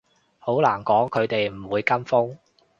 [0.39, 2.35] 好難講，佢哋唔會跟風